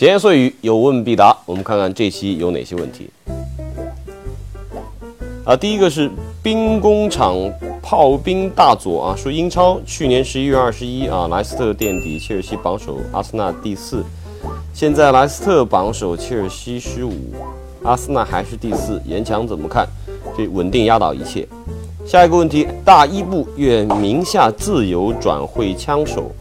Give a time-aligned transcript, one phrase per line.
[0.00, 1.36] 闲言碎语，有问必答。
[1.44, 3.10] 我们看看这期有哪些问题。
[5.44, 6.10] 啊，第一个是
[6.42, 7.36] 兵工厂
[7.82, 14.02] 炮兵大佐啊，说英超去年十一月二十一啊，莱斯特垫底，切尔西榜首，阿森纳第四。
[14.72, 17.12] 现在莱斯特榜首，切尔西十五，
[17.82, 18.98] 阿森纳还是第四。
[19.04, 19.86] 严强怎么看？
[20.34, 21.46] 这稳定压倒一切。
[22.06, 26.32] 下一个问题，大伊布愿名下自由转会枪手。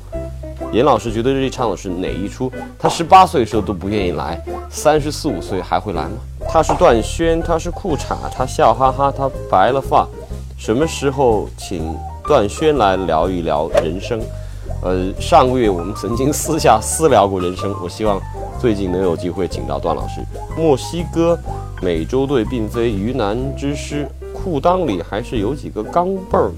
[0.72, 2.52] 严老师觉得这唱的是哪一出？
[2.78, 6.12] 他十八岁的时候都不愿意来，三十四五岁还会来吗？
[6.48, 10.08] 他是段轩，他是裤衩，他笑哈哈，他白了发。
[10.58, 11.96] 什么时候请
[12.28, 14.22] 段轩来聊一聊人生？
[14.84, 18.22] 呃，上个月我们曾经私下私聊过人生，我希望
[18.60, 20.22] 最近能有机会请到段老师。
[20.56, 21.38] 墨西哥
[21.82, 26.52] 美洲队并非鱼腩之师，裤裆里还是有几个钢镚儿。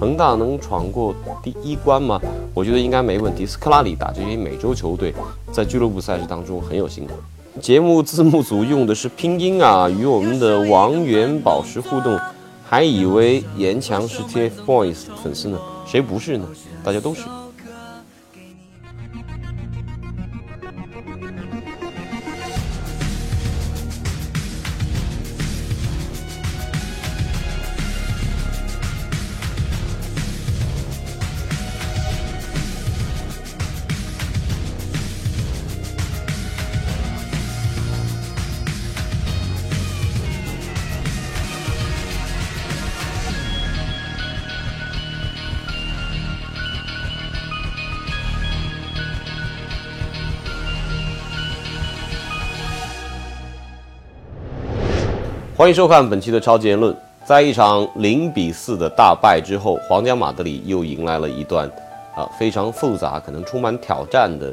[0.00, 2.18] 恒大能闯过第一关吗？
[2.54, 3.44] 我觉得应该没问题。
[3.44, 5.14] 斯科拉里打这些美洲球队，
[5.52, 7.12] 在俱乐部赛事当中很有心得。
[7.60, 12.18] 节目字幕组用的是拼音啊，与我们的王源宝石互动，
[12.66, 16.46] 还以为严强是 TFBOYS 粉丝呢，谁不是呢？
[16.82, 17.24] 大家都是。
[55.60, 56.96] 欢迎收看本期的超级言论。
[57.22, 61.70] 在一场零比四的大败之后，皇家马德里又迎来了一段
[62.16, 64.50] 啊非常复杂、可能充满挑战的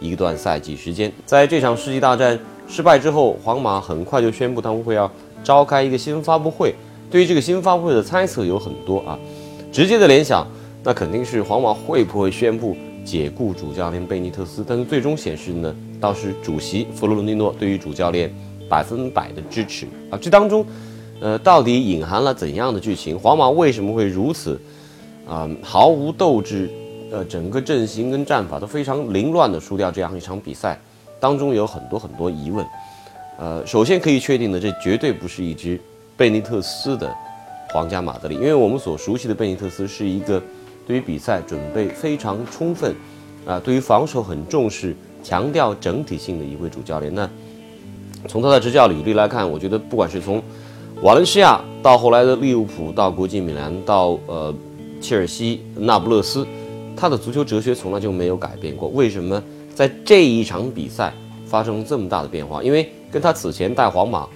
[0.00, 1.12] 一段赛季时间。
[1.26, 5.12] 在这场世纪大战失败之后，皇马很快就宣布他们会要
[5.44, 6.74] 召开一个新闻发布会。
[7.10, 9.18] 对于这个新闻发布会的猜测有很多啊，
[9.70, 10.46] 直接的联想
[10.82, 14.64] 那肯定是皇马会不会宣布解雇主教练贝尼特斯？
[14.66, 18.34] 但是最终显示呢，倒是主席弗洛伦蒂诺对于主教练。
[18.68, 20.18] 百分百的支持啊！
[20.20, 20.64] 这当中，
[21.20, 23.18] 呃，到底隐含了怎样的剧情？
[23.18, 24.60] 皇马为什么会如此
[25.28, 26.70] 啊毫无斗志？
[27.12, 30.76] 呃，整个阵型跟战法都非常凌乱的输掉这样一场比赛，
[31.20, 32.66] 当中有很多很多疑问。
[33.38, 35.80] 呃，首先可以确定的，这绝对不是一支
[36.16, 37.14] 贝尼特斯的
[37.72, 40.42] 皇家马德里，因为我们所熟悉的贝尼特斯是一个
[40.84, 42.92] 对于比赛准备非常充分
[43.46, 47.14] 啊，对于防守很重视，强调整体性的一位主教练。
[47.14, 47.30] 那
[48.28, 50.42] 从他的执教履历来看，我觉得不管是从
[51.02, 54.54] 瓦伦西亚到后来的利物浦，到国际米兰，到呃
[55.00, 56.46] 切尔西、那不勒斯，
[56.96, 58.88] 他的足球哲学从来就没有改变过。
[58.88, 59.42] 为什么
[59.74, 61.12] 在这一场比赛
[61.46, 62.62] 发生这么大的变化？
[62.62, 64.26] 因为跟他此前带皇马，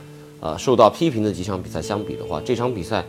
[0.41, 3.05] 呃受到批评的几场比赛相比的话，这场比赛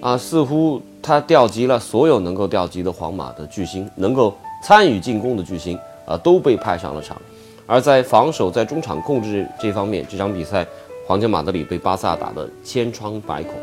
[0.00, 7.16] 啊似乎他调集了所有能够调集的皇马的巨星，能够参与进攻的巨星啊都被派上了场。
[7.70, 10.66] 而在防守、在中场控制这方面，这场比赛，
[11.06, 13.54] 皇家马德里被巴萨打得千疮百孔。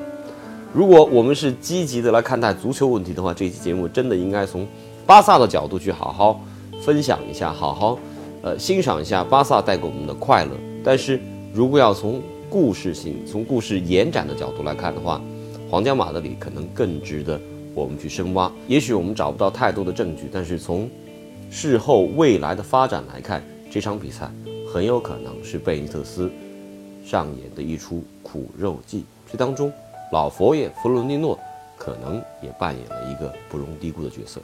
[0.73, 4.65] 如果我们是积极的来看待足球问题的话，这期节目真的应该从
[5.05, 6.39] 巴萨的角度去好好
[6.81, 7.99] 分享一下，好好
[8.41, 10.51] 呃欣赏一下巴萨带给我们的快乐。
[10.85, 11.19] 但是
[11.53, 15.21] 如果要从故事性、从故事延展的角度来看的话，
[15.69, 17.37] 皇家马德里可能更值得
[17.75, 18.49] 我们去深挖。
[18.69, 20.89] 也许我们找不到太多的证据，但是从
[21.49, 23.43] 事后未来的发展来看。
[23.77, 24.27] 这场比赛
[24.73, 26.31] 很有可能是贝尼特斯
[27.05, 29.71] 上演的一出苦肉计，这当中
[30.11, 31.39] 老佛爷弗伦蒂诺
[31.77, 34.41] 可能也扮演了一个不容低估的角色。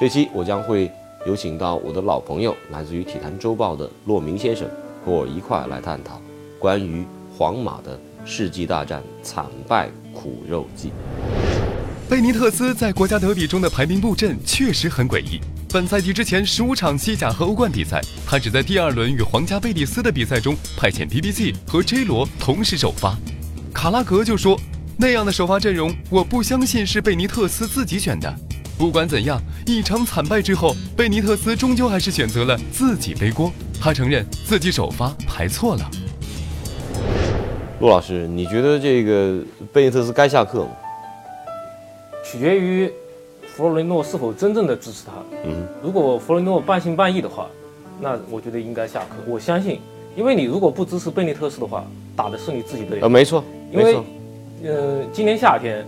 [0.00, 0.90] 这期我将会
[1.26, 4.66] 有请到我的老朋友，来自于体坛周报的骆明先生，
[5.04, 6.18] 和我一块来探讨
[6.58, 7.04] 关于
[7.36, 10.92] 皇马的世纪大战惨败苦肉计。
[12.08, 15.38] 贝尼特斯在国家德比中的排兵布阵确实很诡异。
[15.72, 23.16] 本赛季之前十五场西甲和欧冠比赛，他只在第二轮与皇家贝蒂斯的比赛中派遣 BBC 和 J 罗同时首发。
[23.72, 24.58] 卡拉格就说
[24.98, 28.34] ：“那样的首发阵容，我不相信是贝尼特斯自己选的。”
[28.76, 33.52] 不管怎样，一场惨败之后，贝尼特斯终究还是选择了自己背锅。
[33.80, 35.88] 他承认自己首发排错了。
[37.78, 39.40] 陆老师，你觉得这个
[39.72, 40.72] 贝尼特斯该下课吗？
[42.24, 42.90] 取决于。
[43.60, 45.12] 弗洛伦诺是否真正的支持他？
[45.44, 47.46] 嗯，如果弗洛伦诺半信半疑的话，
[48.00, 49.16] 那我觉得应该下课。
[49.26, 49.78] 我相信，
[50.16, 51.84] 因为你如果不支持贝内特斯的话，
[52.16, 53.02] 打的是你自己的脸。
[53.02, 53.98] 呃，没错，因为，
[54.64, 55.86] 呃，今年夏天，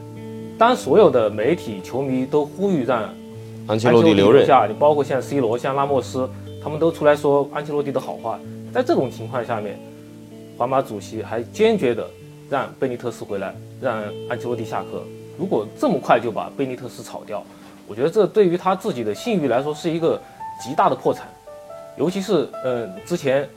[0.58, 3.08] 当所有的媒体、球迷都呼吁让
[3.66, 6.28] 安切洛蒂留任下，你包括像 C 罗、像拉莫斯
[6.62, 8.38] 他们都出来说安切洛蒂的好话。
[8.70, 9.80] 在这种情况下面，
[10.58, 12.06] 皇马主席还坚决的
[12.50, 13.96] 让贝尼特斯回来，让
[14.28, 15.02] 安切洛蒂下课。
[15.38, 17.42] 如果这么快就把贝尼特斯炒掉，
[17.86, 20.20] 我觉得这对于他自己的信誉来说是一个
[20.62, 21.26] 极大的破产。
[21.96, 23.48] 尤其是呃之前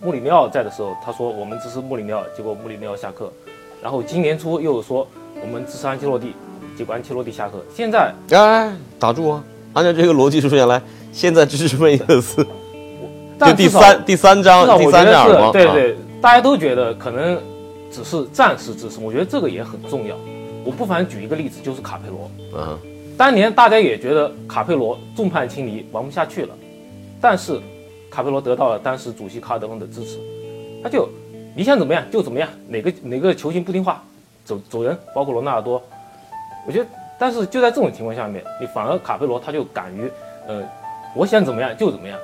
[0.00, 3.32] 穆里尼奥在的时候，他说我们支持穆里尼奥，结果穆里尼奥下课。
[3.82, 5.06] 然后今年初又说
[5.40, 6.34] 我们支持安切洛蒂，
[6.76, 7.64] 结果安切洛蒂下课。
[7.74, 9.44] 现在哎，打住啊！
[9.74, 10.82] 按照这个逻辑说下来，
[11.12, 12.44] 现在支持贝尼特斯，
[13.38, 17.40] 就第三第三章第三章耳光，对对，大家都觉得可能
[17.90, 20.16] 只是暂时支持，我觉得这个也很重要。
[20.64, 22.28] 我不妨举一个例子，就是卡佩罗。
[22.56, 22.78] 嗯，
[23.18, 26.54] 当年大家也觉得卡佩罗众叛亲离，玩不下去了，
[27.20, 27.60] 但是
[28.08, 30.20] 卡佩罗得到了当时主席卡尔德隆的支持，
[30.84, 31.08] 他就
[31.56, 34.04] 你想怎么样就怎么样，哪个哪个球星不听话，
[34.44, 35.82] 走走人，包括罗纳尔多。
[36.64, 36.86] 我觉得，
[37.18, 40.08] 但是就在这种情况下面，你反而卡佩罗他就敢于，
[40.46, 40.62] 呃，
[41.16, 42.16] 我想怎么样就怎么样，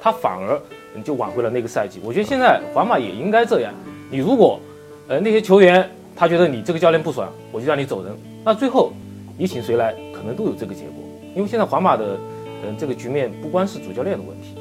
[0.00, 2.00] 他反而就挽回了那个赛季。
[2.04, 3.74] 我觉得现在皇马也应该这样，
[4.12, 4.60] 你如果，
[5.08, 5.90] 呃，那些球员。
[6.18, 8.10] 他觉得你这个教练不爽，我就让你走人。
[8.42, 8.90] 那最后
[9.36, 11.04] 你请谁来，可能都有这个结果。
[11.34, 12.18] 因为现在皇马的，
[12.64, 14.54] 嗯，这个局面不光是主教练的问题。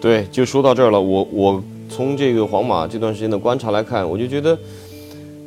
[0.00, 1.00] 对，就说到这儿了。
[1.00, 4.58] 我我从这个皇马这段时间的观察来看，我就觉得，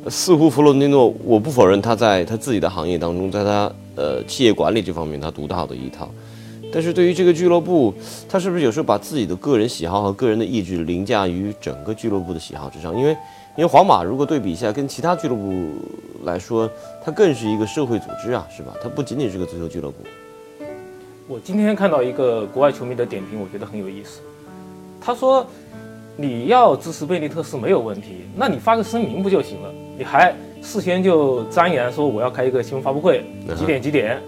[0.08, 6.08] 似乎弗洛伦蒂诺，我不否认他在他自己的行业当中，在他呃企业管理这方面他独到的一套。
[6.72, 7.94] 但是对于这个俱乐部，
[8.28, 12.96] 他是不是有时候把自己的个人喜好和个人的意志凌驾于整个俱乐部的喜好之上？
[12.98, 13.16] 因为
[13.56, 15.74] 因为皇马如果对比一下，跟其他俱乐部
[16.24, 16.68] 来说，
[17.04, 18.74] 它更是一个社会组织啊，是吧？
[18.82, 19.98] 它不仅仅是个足球俱乐部。
[21.28, 24.20] 我今天看到一个国外球迷的点评，我觉得很有意思。
[25.00, 25.46] 他说
[26.18, 29.72] ：“你要支持贝利特斯没有问题，那你发个声明不就行了？
[29.96, 33.24] 你还事先就张扬说我要开一个新闻发布会，
[33.56, 34.20] 几点几点，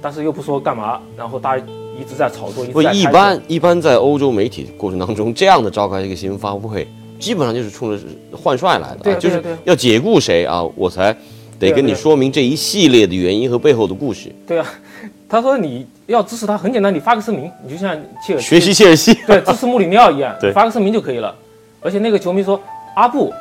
[0.00, 1.64] 但是又不说干嘛，然后大家
[2.00, 6.88] 一直在炒作，一不一般一般在欧洲媒体过程当中，这样的召开一个新闻发布会。”
[7.20, 8.02] 基本上就是冲着
[8.32, 11.14] 换帅来的，就是要解雇谁啊，我才
[11.58, 14.34] 得跟你说明这一系列的原因和背后的故事。
[14.46, 14.66] 对啊，
[15.28, 17.94] 他说你要支持他，很简单，你发个声明，你就像
[18.26, 21.36] 切尔西学习切尔西，对，支持穆里尼奥一样， 发个声明就可以了。
[21.82, 22.58] 而且那个球迷说
[22.96, 23.32] 阿布，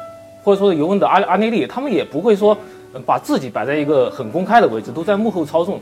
[0.44, 2.58] 或者说尤文的阿阿内利，他们也不会说
[3.06, 5.80] 把自己摆在一个很公开的位置，都在幕后操纵。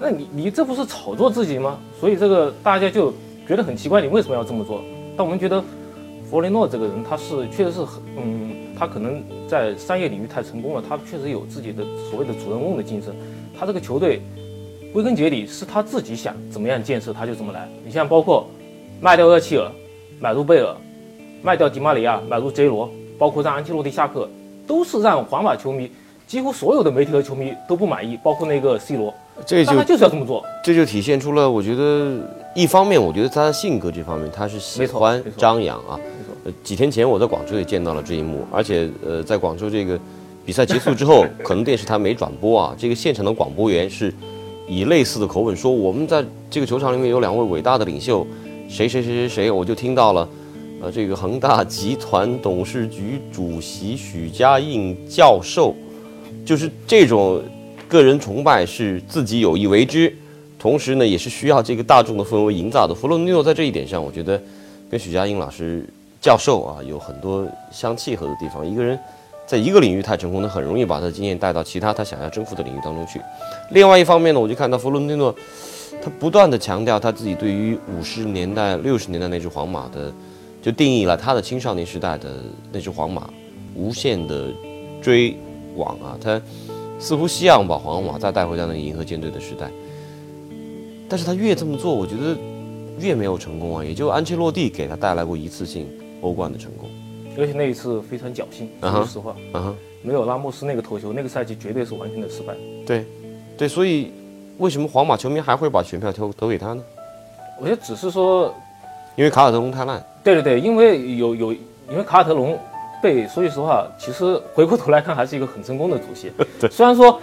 [0.00, 1.78] 那你你这不是炒作自己吗？
[2.00, 3.12] 所以这个大家就
[3.46, 4.82] 觉得很奇怪，你为什么要这么做？
[5.16, 5.62] 但我们觉得。
[6.30, 13.14] 弗雷诺这个人，他是确实是很，嗯，他可能在商业领域太成功了，他确实有自己的所谓的主人翁的精神。
[13.58, 14.20] 他这个球队，
[14.92, 17.66] 归根结底是他自己想怎么样建设，他就怎么来。
[17.82, 18.46] 你像包括
[19.00, 19.70] 卖掉厄齐尔，
[20.20, 20.76] 买入贝尔，
[21.42, 24.28] 卖掉迪马里亚，买入 J 罗，包括让安切洛蒂下课，
[24.66, 25.90] 都是让皇马球迷
[26.26, 29.14] 几乎所有的媒体和球迷都不满意，包括那个 C 罗。
[29.46, 32.18] 这就他就是要这么做，这就体现出了，我觉得
[32.58, 35.96] 一方面，我觉得他的性格这方面，他是喜欢张扬啊。
[36.64, 39.96] 几天前我在广州也见到了这一幕，而且呃，在广州这个
[40.44, 44.12] 比赛结束之后， 可能电视台没转播啊，这个现场的广播员是
[44.66, 48.26] 以类似的口吻说：“我们在这个球场里面有两位伟大的领袖，
[48.68, 50.28] 谁谁谁谁谁。”我就听到了，
[50.82, 55.76] 呃，这个恒大集团董事局主席许家印教授，
[56.44, 57.40] 就是这种
[57.86, 60.12] 个人崇拜是自己有意为之，
[60.58, 62.94] 同时呢，也是需要这个大众的氛围营造的。
[62.94, 64.40] 弗洛尼诺在这一点上，我觉得
[64.90, 65.84] 跟许家印老师。
[66.20, 68.66] 教授啊，有很多相契合的地方。
[68.66, 68.98] 一个人
[69.46, 73.20] 在一个领域太成功，他很容易把他的经验带到其他他想要征服的领域当中去。
[73.70, 75.32] 另外一方面呢，我就看到弗洛伦蒂诺，
[76.02, 80.12] 他不断的强调他自己对于五十年代、六十年代那只皇马的，
[80.60, 83.30] 就定义了他的青少年时代的那只皇马，
[83.76, 84.48] 无限的
[85.00, 85.36] 追
[85.76, 86.42] 往啊，他
[86.98, 89.70] 似乎希望把皇马再带回到那个银河舰队的时代。
[91.08, 92.36] 但是他越这么做，我觉得
[92.98, 93.84] 越没有成功啊。
[93.84, 95.88] 也就安切洛蒂给他带来过一次性。
[96.20, 96.90] 欧冠的成功，
[97.38, 98.68] 而且那一次非常侥幸。
[98.80, 99.36] 说实话，
[100.02, 102.52] 没有拉莫斯那个头球，那个赛季绝对是完全的失败。
[102.84, 103.06] 对，
[103.56, 104.10] 对，所以
[104.58, 106.82] 为什么皇马球迷还会把选票投投给他呢？
[107.60, 108.52] 我觉得只是说，
[109.14, 110.04] 因为卡尔特隆太烂。
[110.24, 112.58] 对对对，因为有有，因为卡尔特隆
[113.00, 116.32] 被说句实话，其实回过头来看还是一个很成功的主席。
[116.60, 117.20] 对，虽然说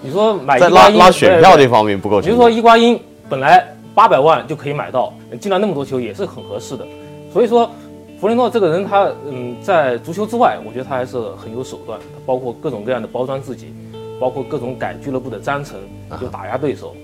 [0.00, 3.00] 你说买在拉拉选票这方面不够，比如说伊瓜因
[3.32, 5.10] 本来八百万就可以买到，
[5.40, 6.86] 进了那么多球也是很合适的，
[7.32, 7.70] 所以说。
[8.20, 11.98] 弗雷诺这个人，他嗯，在足球之外，我觉得他还是很有手段。
[12.24, 13.74] 包括各种各样的包装自己，
[14.20, 15.76] 包括各种改俱乐部的章程，
[16.20, 16.94] 就打压对手，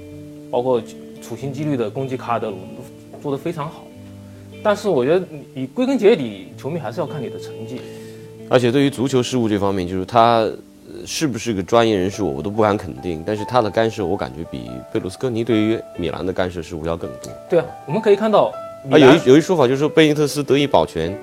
[0.49, 0.81] 包括
[1.21, 2.59] 处心积虑的攻击卡尔德鲁，
[3.21, 3.83] 做得非常好。
[4.63, 7.81] 但是我觉得，你归根结底，球迷还是要看你的成绩。
[8.49, 10.49] 而且对于足球事务这方面，就是他
[11.07, 13.23] 是不是个专业人士，我我都不敢肯定。
[13.27, 17.33] 但是他的干涉，我感觉比贝鲁斯科尼对于米兰的干涉似乎要更多。
[17.49, 18.53] 对啊，我们可以看到。
[18.91, 21.17] 啊，有一有一说法就是说贝尼特斯得以保全，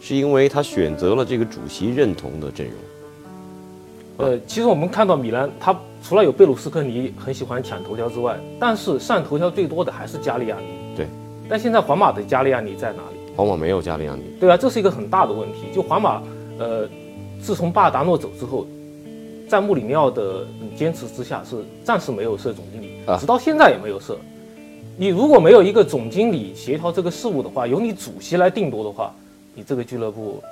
[0.00, 2.74] 是因为他选择了这个主席认同的阵容。
[4.16, 10.96] 呃，其实我们看到米兰，他除了有贝鲁斯科尼很喜欢抢头条之外，但是上头条最多的还是加利亚尼。
[10.96, 11.06] 对。
[11.48, 13.18] 但现在皇马的加利亚尼在哪里？
[13.36, 14.22] 皇马没有加利亚尼。
[14.40, 15.64] 对啊，这是一个很大的问题。
[15.74, 16.22] 就皇马，
[16.58, 16.88] 呃，
[17.40, 18.66] 自从巴尔达诺走之后，
[19.52, 24.16] 在穆里尼奥的坚持之下，是暂时没有设总经理，直到现在也没有设。
[24.96, 29.14] 你如果没有一个总经理协调这个事务的话，由你主席来定夺的话，
[29.54, 30.42] 你这个俱乐部，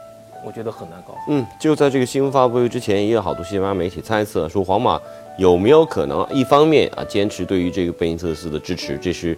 [0.47, 1.15] 我觉得很难搞。
[1.29, 5.01] 嗯，就在这个新闻发布会之前，也有好多西班牙媒体猜测说，皇马
[5.39, 9.35] 有没有可能一方面啊坚持对于这个贝尼特斯的支持，这是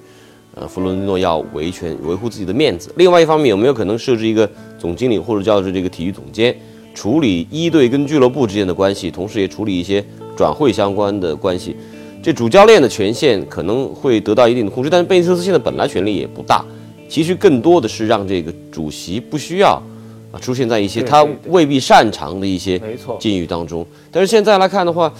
[0.56, 6.52] 呃弗洛伦诺要维权维护自己的面子；另外一方面，有没有可能设置一个总经理或者叫做这个体育总监，
[6.94, 10.04] 处理一队跟俱乐部之间的关系，同时也处理一些
[10.36, 11.76] 转会相关的关系。
[12.22, 16.64] 这主教练的权限可能会得到一定的控制，但是贝尼特斯现在本来权力也不大，
[17.08, 19.82] 其实更多的是让这个主席不需要
[20.30, 22.80] 啊出现在一些他未必擅长的一些
[23.18, 23.84] 境遇当中。
[24.10, 25.12] 但是现在来看的话，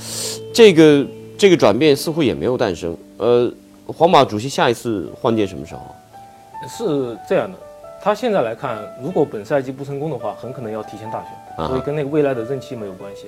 [0.53, 1.05] 这个
[1.37, 2.97] 这个转变似乎也没有诞生。
[3.17, 3.53] 呃，
[3.87, 5.81] 皇马主席下一次换届什么时候？
[6.69, 7.59] 是这样的，
[8.05, 13.27] 他现在来看，如果本赛季不成功的话，很可能要提前大选，所以跟那个未来的任期没有关系。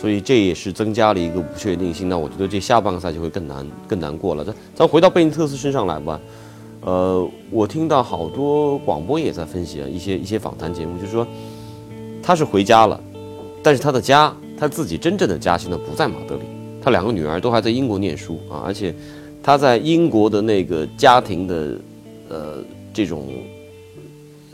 [0.00, 2.08] 所以这也是增加了一个不确定性。
[2.08, 4.44] 那我觉得这下半个赛季会更难、更难过了。
[4.44, 6.20] 咱咱回到贝尼特斯身上来吧。
[6.82, 11.26] 呃，我听到好多广播也在分析啊，一些一些访谈节目，就是说
[12.22, 13.00] 他是回家了，
[13.64, 16.42] 但是他的家，他自己真正的家现在不在马德里，
[16.80, 18.94] 他两个女儿都还在英国念书啊，而且
[19.42, 21.76] 他在英国的那个家庭的
[22.28, 22.58] 呃
[22.94, 23.26] 这种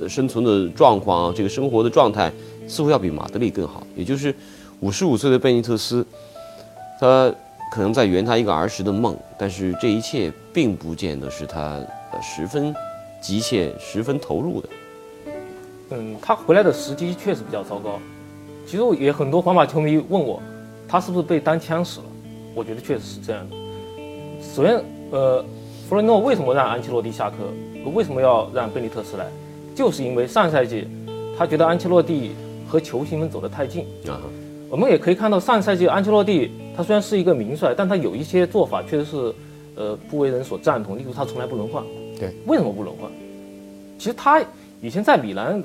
[0.08, 2.32] 生存的状况，这个生活的状态
[2.66, 4.34] 似乎要比马德里更好，也就是。
[4.80, 6.04] 五十五岁的贝尼特斯，
[6.98, 7.32] 他
[7.70, 11.80] 可能在圆他一个儿时的梦，但是这一切并不见得是他
[12.20, 12.74] 十分
[13.20, 14.68] 急切、十分投入的。
[15.90, 18.00] 嗯，他回来的时机确实比较糟糕。
[18.66, 20.42] 其实也很多皇马球迷问我，
[20.88, 22.06] 他是不是被当枪使了？
[22.52, 23.56] 我觉得确实是这样的。
[24.42, 25.44] 首先，呃，
[25.88, 27.36] 弗伦诺为什么让安切洛蒂下课？
[27.94, 29.26] 为什么要让贝尼特斯来？
[29.74, 30.86] 就是因为上赛季
[31.36, 32.32] 他觉得安切洛蒂
[32.68, 34.20] 和球星们走得太近啊。
[34.70, 39.34] 我们也可以看到，上赛季安切洛蒂他虽然是一个名帅，但他有一些做法确实是，
[39.76, 40.96] 呃，不为人所赞同。
[40.96, 41.84] 例如，他从来不轮换。
[42.18, 43.10] 对，为什么不轮换？
[43.98, 44.42] 其实他
[44.80, 45.62] 以前在米兰，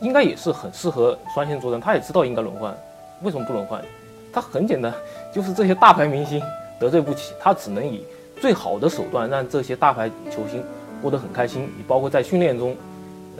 [0.00, 1.80] 应该也是很适合双线作战。
[1.80, 2.76] 他也知道应该轮换，
[3.22, 3.80] 为什么不轮换？
[4.32, 4.92] 他很简单，
[5.32, 6.42] 就是这些大牌明星
[6.80, 8.02] 得罪不起，他只能以
[8.40, 10.64] 最好的手段让这些大牌球星
[11.00, 11.62] 过得很开心。
[11.76, 12.74] 你包括在训练中，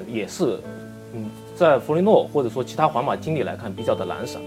[0.09, 0.59] 也是，
[1.15, 4.41] 嗯，在弗雷诺或者说其他皇马经理来看比较的懒散。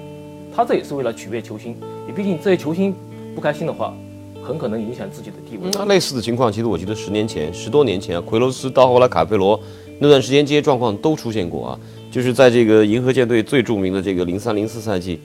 [0.55, 1.75] 他这也是为了取悦球星，
[2.07, 2.93] 你毕竟这些球星
[3.35, 3.93] 不开心的话，
[4.41, 5.69] 很可能影响自己的地位。
[5.73, 9.59] 那类似的情况，其实我记得十年前、十多年前啊，奎罗斯到后来卡佩罗
[9.99, 11.79] 那段时间，这些状况都出现过啊。
[12.11, 15.19] 就是在这个银河舰队最著名的这个零三零四赛季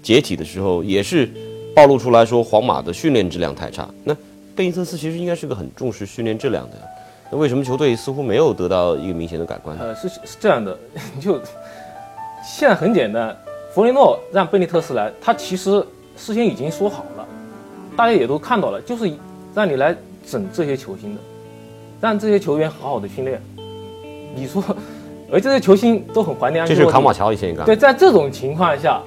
[0.00, 1.28] 解体的时候，也是
[1.74, 3.88] 暴露出来说皇马的训练质量太差。
[4.04, 4.16] 那
[4.54, 6.76] 贝尼特斯其实应该是个很重视训练质量的，
[7.30, 9.76] 那为什么球队似乎没有得到一个明显的改观？
[9.78, 10.76] 呃，是是这样的，
[11.20, 11.40] 就
[12.44, 13.36] 现在很简单。
[13.74, 15.84] 弗雷诺让贝利特斯来，他其实
[16.16, 17.26] 事先已经说好了，
[17.96, 19.12] 大家也都看到了，就是
[19.54, 19.94] 让你来
[20.26, 21.20] 整这些球星的，
[22.00, 23.40] 让这些球员好好的训练。
[24.34, 24.62] 你说，
[25.30, 26.84] 而这些球星都很怀念安切洛蒂。
[26.84, 27.66] 这是卡马乔以前干。
[27.66, 29.02] 对，在这种情况下，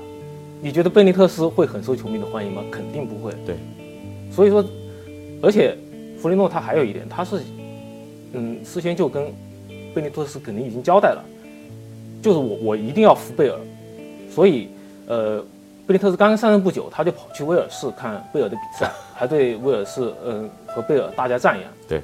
[0.62, 2.62] 你觉得贝利特斯会很受球迷的欢迎吗？
[2.70, 3.32] 肯定不会。
[3.46, 3.56] 对。
[4.32, 4.64] 所以说，
[5.42, 5.76] 而且
[6.22, 7.42] 弗雷诺他还有一点，他是，
[8.34, 9.24] 嗯，事先就跟
[9.94, 11.24] 贝尼特斯肯定已经交代了，
[12.22, 13.58] 就是我我一定要扶贝尔。
[14.30, 14.70] 所以，
[15.08, 15.44] 呃，
[15.88, 21.72] 贝尼特斯刚刚上任不久，他就跑去威尔士看贝尔的比赛，还对威尔士，嗯，和贝尔大加赞扬。
[21.88, 22.02] 对，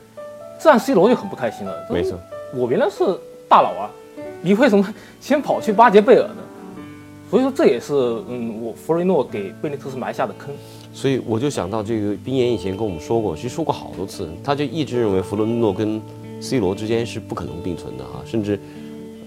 [0.59, 1.87] 这让 C 罗就很不开心了。
[1.89, 2.19] 没错，
[2.55, 3.03] 我原来是
[3.47, 3.91] 大佬啊，
[4.41, 6.37] 你为什么先跑去巴结贝尔呢？
[7.29, 10.53] 所以说这也是，嗯，我弗雷诺给贝尼特斯埋下的坑。
[10.95, 16.01] 所以我就想到这个，冰岩以前跟我们说过，其实说过好多次，他就一直认为弗洛诺跟
[16.39, 18.57] C 罗之间是不可能并存的啊，甚至。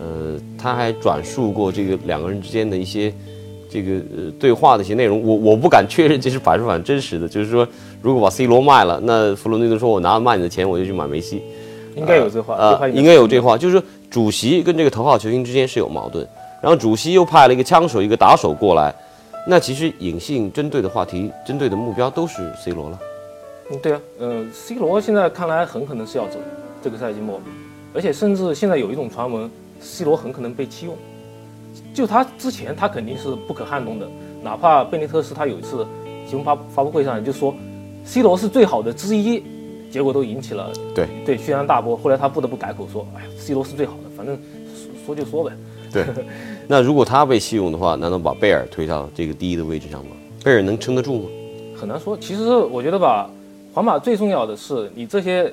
[0.01, 3.13] 呃，他还转述过这个两个人之间的一些
[3.69, 7.27] 这个呃对话的一些内容，我我不敢确认这是百分百真实的。
[7.29, 7.67] 就是说，
[8.01, 11.43] 如果把 C 罗卖了，那弗洛内德说：“我拿了卖你的钱，我就去买梅西。”
[11.99, 13.59] 应该有这话，呃，应该有这话。
[13.59, 16.25] 就是说，主席跟这个头号球星之间是有矛盾，
[16.63, 18.95] 然后主席又派了一个枪手、一个打手过来，
[19.51, 23.01] 那其实隐性针对的话题、针对的目标都是 C 罗了。
[23.71, 26.39] 嗯，对啊，嗯，C 罗现在看来很可能是要走
[26.83, 27.41] 这个赛季末，
[27.95, 29.51] 而且甚至现在有一种传闻。
[29.81, 30.97] C 罗很可能被弃用，
[31.95, 34.07] 就他之前他肯定是不可撼动的，
[34.43, 35.87] 哪怕贝尼特斯他有一次
[36.27, 37.55] 新闻发发布会上就说
[38.05, 39.43] ，C 罗是最好的之一，
[39.91, 41.97] 结果都引起了对对轩然大波。
[41.97, 44.37] 后来他不得不改口说：“哎呀，C 罗是最好的，反正
[44.75, 45.53] 说说就说呗。”
[45.91, 46.05] 对，
[46.71, 50.11] 那如果他被弃用的话，难道把贝尔推到这个第一的位置上吗？
[50.45, 51.29] 贝尔能撑得住吗？
[51.75, 52.15] 很难说。
[52.19, 53.29] 其实我觉得吧，
[53.73, 55.51] 皇马最重要的是你这些，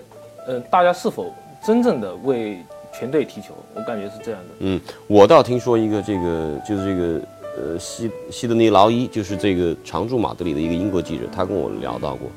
[0.49, 1.33] 嗯、大家是否
[1.65, 2.57] 真正的为
[2.93, 3.53] 全队踢球？
[3.73, 4.55] 我感觉是这样的。
[4.59, 7.21] 嗯，我倒听说一个这个就是这个
[7.57, 12.27] 呃西西德尼劳伊，就是这个常驻马德里的一个英国记者，他跟我聊到过，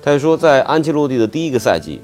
[0.00, 2.00] 他就说在安切洛蒂的第一个赛季，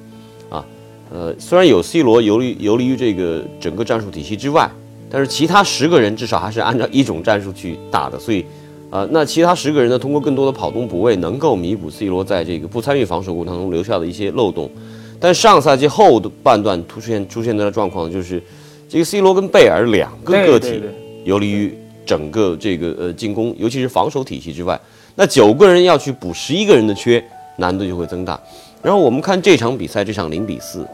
[0.51, 0.67] 啊，
[1.13, 4.69] 呃，虽然有 C 罗游离游离于这个整个战术体系之外，
[5.17, 8.45] 但是其他十个人至少还是按照一种战术去打的，所以。
[8.91, 9.99] 啊，那其他十个人呢？
[9.99, 14.71] 通过更多的跑动补位，能够弥补 C 罗在这个不参与防守过程当中留下的一些漏洞。
[15.19, 18.41] 但上赛季后的半段出现出现的状况就是，
[18.89, 20.81] 这个 C 罗跟贝尔两个个体
[21.25, 21.75] 游离于
[22.07, 24.81] 整个这个呃进攻，尤其是防守体系之外。
[25.17, 27.23] 那九个人要去补十一个人的缺，
[27.57, 28.41] 难度就会增大。
[28.83, 30.87] 然后我们看这场比赛，这场零比四，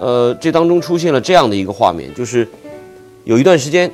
[0.00, 2.46] 呃，这当中出现了这样的一个画面，就是
[3.24, 3.90] 有一段时间，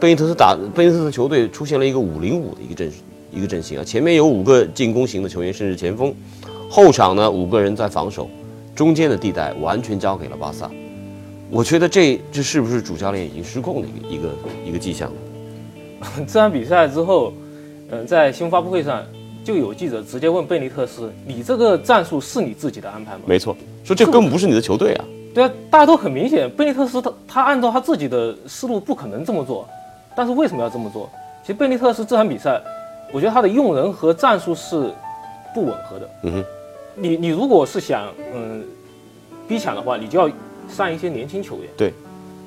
[0.00, 2.92] 贝尼特斯打贝尼特斯球队出现了一个五零五的一个阵
[3.32, 6.12] 一个阵型啊，前面有五个进攻型的球员，甚至前锋，
[6.68, 8.28] 后场呢五个人在防守，
[8.74, 10.68] 中间的地带完全交给了巴萨。
[11.48, 14.28] 我觉得这这是不是主教练已经失控的一个一个
[14.66, 16.24] 一个迹象呢？
[16.26, 17.32] 这场比赛之后，
[17.90, 19.00] 嗯、在新闻发布会上
[19.44, 29.66] 就有记者直接问贝尼特斯：“你这个战术是你自己的安排吗没错，说这根本不是你的球队啊。？”对啊，大家都很明显，贝尼特斯他他按照他自己的思路不可能这么做，
[30.14, 31.08] 但是为什么要这么做？
[31.42, 32.60] 其实贝尼特斯这场比赛，
[33.12, 34.92] 我觉得他的用人和战术是
[35.54, 36.08] 不吻合的。
[36.22, 36.44] 嗯哼，
[36.94, 38.64] 你你如果是想嗯
[39.48, 40.30] 逼抢的话，你就要
[40.68, 41.66] 上一些年轻球员。
[41.76, 41.92] 对，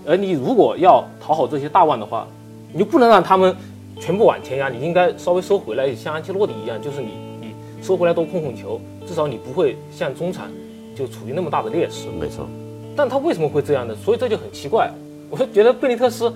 [0.07, 2.27] 而你如果要讨好这些大腕的话，
[2.71, 3.55] 你就不能让他们
[3.99, 7.09] 全部往前压，你应该稍微收回来，像安切洛蒂一样，就是你
[7.41, 10.47] 你收回来多控控球，至少你不会像中场
[10.95, 12.07] 就处于那么大的劣势。
[12.19, 12.47] 没错，
[12.95, 13.95] 但他为什么会这样呢？
[14.03, 14.89] 所以这就很奇怪。
[15.29, 16.31] 我就觉得贝尼特斯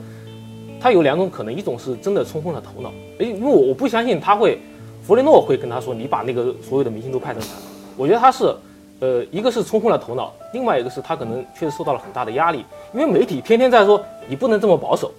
[0.82, 4.58] 他有两种可能，一种是真的冲昏了头脑，诶，因为我我不相信他会，
[5.06, 7.52] 弗雷诺会跟他说你把那个所有的明星都派上场。
[7.96, 8.54] 我觉得他是，
[9.00, 15.12] 呃，一个是冲昏了头脑，另外一个是他可能确实受到了很大的压力，因为媒体天天在说你不能这么保守，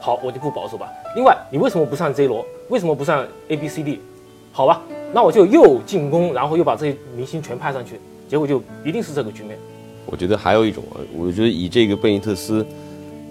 [0.00, 0.90] 好，我就不保守吧。
[1.14, 2.44] 另外，你为什么不上 C 罗？
[2.68, 4.00] 为什么不上 A B C D？
[4.52, 9.58] 好吧，那我就又进攻，然后又把这些明星全派上去，结果就一定是这个局面。
[10.06, 12.64] 我觉得还有一种啊，我觉得以这个贝尼特斯，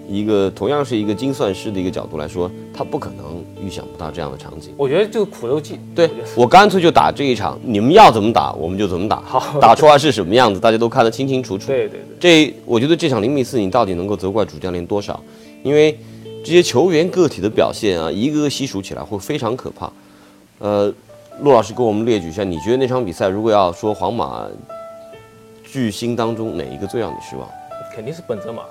[0.08, 4.72] 一个同样是一个精算师的一个角度来说，他不可能预想不到这样的场景。
[4.76, 5.78] 我觉得就是苦肉计。
[5.94, 11.68] 对我干脆就打这一场，你们要怎么打我们就怎么打，好打出来是什么样子，大家都看得清清楚楚。
[11.68, 12.16] 对对对。
[12.20, 15.18] 这我觉得这场零比四，你到底能够责怪主教练多少？
[15.62, 15.98] 因为
[16.44, 19.90] 这些球员个体的表现啊，一个个细数起来会非常可怕。
[20.58, 20.92] 呃，
[21.40, 24.46] 陆老师给我们列举一下，你觉得那场比赛如果要说皇马
[25.74, 27.50] 巨星当中哪一个最让你失望？
[27.92, 28.62] 肯定是本泽马。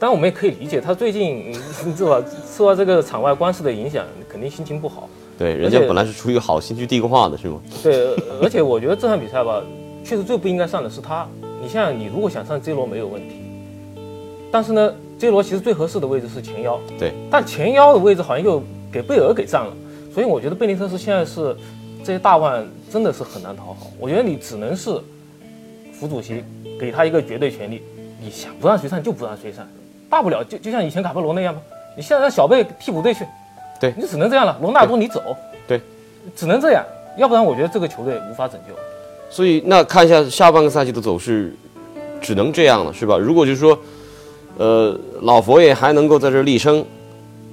[0.00, 5.08] 当然，我们也可以理解，他最近嗯是吧，受到这个场外官司的影响，肯定心情不好。
[5.38, 7.60] 对，人家本来是出于好心去递个话的，是吗？
[7.84, 9.62] 对，呃而且我觉得这场比赛吧，
[10.04, 11.24] 确实最不应该上的是他。
[11.62, 13.36] 你像你如果想上 C 罗没有问题，
[14.50, 19.72] 但是呢，C 罗其实最合适的位置是前腰，对，但前腰的位置好像又给贝尔给占了，
[20.12, 21.56] 所以我觉得贝尼特斯现在是
[22.02, 23.86] 这些大腕真的是很难讨好。
[24.00, 25.00] 我觉得你只能是
[25.98, 26.44] 副主席
[26.78, 27.82] 给他一个绝对权利，
[28.22, 29.66] 你想不让谁上就不让谁上，
[30.08, 31.60] 大不了就就像以前卡佩罗那样嘛，
[31.96, 33.24] 你现在让小贝替补队去，
[33.80, 34.56] 对你只能这样了。
[34.62, 35.80] 罗纳多你走，对，
[36.36, 36.84] 只能这样，
[37.16, 38.74] 要不然我觉得这个球队无法拯救。
[39.30, 41.54] 所以那看一下下半个赛季的走势，
[42.20, 43.18] 只能这样了，是吧？
[43.18, 43.78] 如果就是说，
[44.56, 46.84] 呃，老佛爷还能够在这儿立生，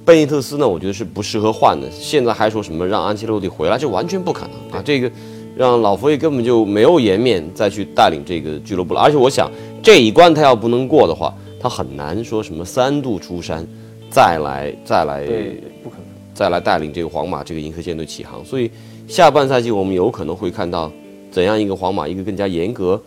[0.04, 1.86] 贝尼特斯呢，我觉得是不适合换的。
[1.90, 4.82] 现在还说什么让安切洛蒂回来，这完全不可能啊！
[4.84, 5.10] 这个
[5.56, 9.00] 让老佛爷根本就没有颜面再去带领这个俱乐部了。
[9.00, 9.50] 而且我想
[9.82, 13.66] 这一关他要不能过的话，他很难说什么三度出山，
[14.10, 16.04] 再来再来对，不可能。
[16.34, 18.44] 再来带领这个皇马这个银河舰队起航。
[18.44, 18.70] 所以
[19.08, 20.92] 下半赛季我们有可能会看到
[21.30, 23.00] 怎样一个皇马，一个更加严格，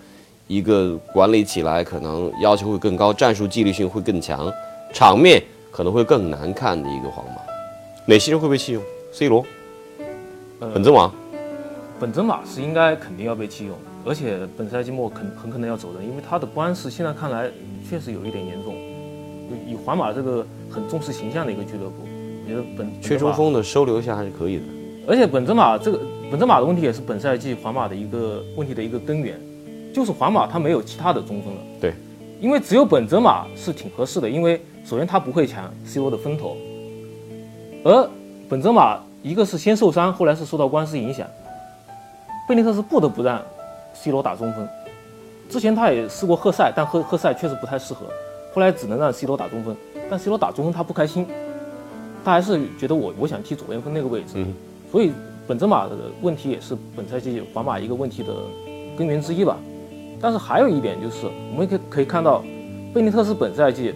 [0.48, 4.52] 一个管理起来可能要求会更高，战术纪律性会更强，
[4.92, 7.36] 场面可能会更难看的一个皇马。
[8.08, 8.82] 哪些人会被弃用
[9.12, 9.46] ？C 罗、
[10.60, 11.12] 呃本泽马，
[12.00, 18.74] 本泽马是应该肯定要被弃用，而且本赛季末肯很可能要走人，因为他的官司现在看来嗯确实有一点严重。
[19.68, 21.96] 以皇马这个很重视形象的一个俱乐部，
[22.46, 24.64] 我觉得本缺中，锋的收留一下还是可以的。
[25.08, 26.00] 而且本泽马这个
[26.32, 29.38] 本泽马的问题也是本赛季皇马的一个问题的一个根源，
[29.94, 31.62] 就是皇马他没有其他的中锋了。
[31.82, 31.94] 对，
[32.40, 36.56] 因为只有本泽马是挺合适的，因为首先他不会抢 C 罗的风头，
[37.84, 38.10] 而
[38.48, 41.28] 本泽马一个是先受伤，后来是受到官司影响，
[42.50, 43.40] 贝尼特斯不得不让
[43.94, 44.68] C 罗打中锋，
[45.48, 48.08] 之前他也试过赫塞，但赫赫塞确实不太适合，
[48.52, 49.76] 后来只能让 C 罗打中锋，
[50.10, 51.28] 但 C 罗打中锋他不开心，
[52.26, 54.52] 他还是觉得我我想踢左边锋那个位置，嗯
[54.92, 55.12] 所以
[55.48, 55.92] 本泽马的
[56.24, 58.34] 问题也是本赛季皇马一个问题的
[58.98, 59.56] 根源之一吧。
[60.20, 62.44] 但是还有一点就是，我们可以可以看到，
[62.96, 63.94] 贝尼特斯本赛季，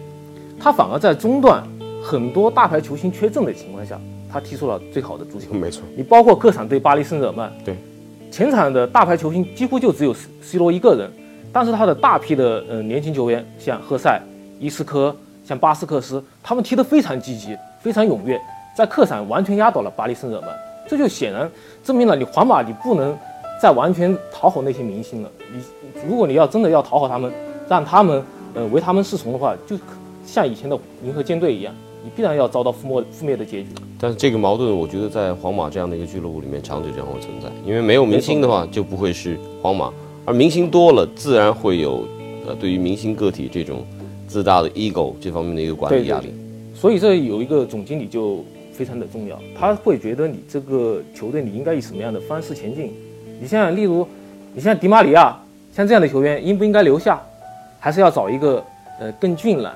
[0.59, 1.63] 他反而在中段
[2.03, 3.99] 很多大牌球星缺阵的情况下，
[4.31, 5.51] 他踢出了最好的足球。
[5.55, 7.75] 没错，你包括客场对巴黎圣日耳曼，对，
[8.33, 11.07] 前场的大牌球星几乎就只有 C 罗一个人，
[11.51, 14.19] 但是他的大批的呃年轻球员，像赫塞、
[14.59, 15.15] 伊斯科、
[15.45, 18.41] 像巴斯克斯，他们踢得非常积极，非常踊跃，
[18.75, 20.49] 在客场完全压倒了巴黎圣日耳曼。
[20.87, 21.47] 这就显然
[21.83, 23.15] 证明了你皇马你不能
[23.61, 25.29] 再完全讨好那些明星了。
[25.53, 25.63] 你
[26.09, 27.31] 如果你要真的要讨好他们，
[27.69, 28.23] 让他们
[28.55, 29.77] 呃为他们侍从的话，就
[30.25, 31.71] 像以前的银河舰队一样，
[32.03, 33.69] 你必然要遭到覆没覆灭的结局。
[33.99, 37.49] 但是这个矛盾，我觉得在皇马这样的一个俱乐部里面，长久将会存在。
[37.65, 39.91] 因为没有明星的话，就不会是皇马；
[40.25, 42.05] 而明星多了，自然会有
[42.45, 43.85] 呃对于明星个体这种
[44.27, 46.33] 自大的 ego 这方面的一个管理压力。
[46.75, 52.91] 所以这有一个总经理就非常的重要，他会觉得你这个球队你应该以什么样的方式前进。
[53.39, 54.05] 你像例如，
[54.53, 55.33] 你像迪马里亚，
[55.71, 57.21] 像这样的球员应不应该留下，
[57.79, 58.61] 还是要找一个
[58.99, 59.73] 呃更俊朗，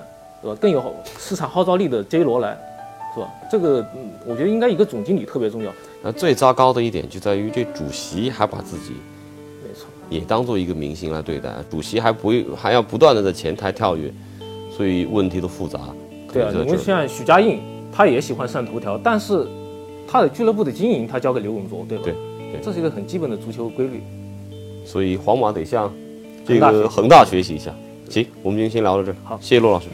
[0.55, 2.57] 更有市场号召力的 J 罗来，
[3.13, 3.29] 是吧？
[3.51, 5.71] 这个嗯，我觉得应该一个总经理特别重要。
[6.03, 8.93] 那最糟糕的一点就在于这主席还把自己
[9.63, 14.13] 没错，也当做一个明星来对待，主席还不还要不断的在前台跳跃，
[14.75, 15.79] 所以问题都复杂。
[16.31, 17.60] 对啊，可能在这儿因为像许家印，
[17.91, 19.47] 他也喜欢上头条，但是
[20.07, 22.03] 他的俱乐部的经营他交给刘永灼，对吧？
[22.03, 22.13] 对
[22.51, 24.01] 对这是一个很基本的足球规律。
[24.86, 25.93] 所以皇马得向
[26.45, 27.73] 这个恒大学习一下。
[28.10, 29.15] 行，我们今天先聊到这儿。
[29.25, 29.88] 好谢谢骆老师。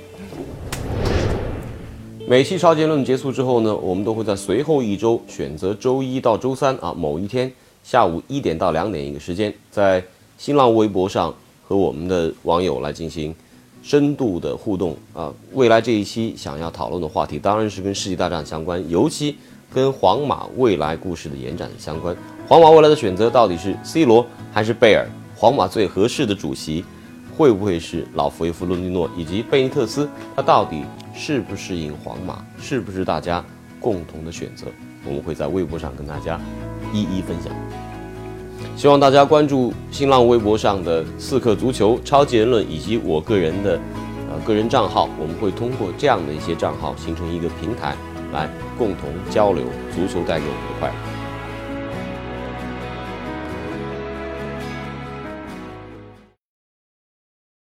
[2.25, 7.51] 每期超结论结束之后呢，我们都会在随后一周选择周一到周三啊某一天
[7.83, 10.01] 下午一点到两点一个时间，在
[10.37, 11.35] 新浪微博上
[11.67, 13.35] 和我们的网友来进行
[13.83, 15.33] 深度的互动啊。
[15.51, 19.35] 未来这一期想要讨论的话题当然是跟世纪大战相关，尤其
[19.73, 22.15] 跟皇马未来故事的延展相关。
[22.47, 25.05] 皇马未来的选择到底是 C 罗还是贝尔？
[25.35, 26.85] 皇马最合适的主席
[27.35, 30.07] 会不会是老弗雷夫·伦蒂诺以及贝尼特斯？
[30.35, 30.83] 他到底
[31.15, 32.45] 适不适应皇马？
[32.59, 33.43] 是不是大家
[33.79, 34.67] 共同的选择？
[35.05, 36.39] 我们会在微博上跟大家
[36.93, 37.51] 一一分享。
[38.75, 43.79] 希望大家关注新浪微博上的“刺客足球”、“超级言论”以及我个人的
[44.29, 47.95] 呃个人账号，我们会通过这样的一些账号形成一个平台，
[48.31, 51.12] 来共同交流足球带给我们的快乐。